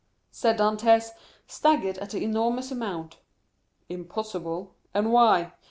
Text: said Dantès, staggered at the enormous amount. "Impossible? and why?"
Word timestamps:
said 0.31 0.57
Dantès, 0.57 1.09
staggered 1.45 1.99
at 1.99 2.09
the 2.09 2.23
enormous 2.23 2.71
amount. 2.71 3.19
"Impossible? 3.87 4.73
and 4.95 5.11
why?" 5.11 5.53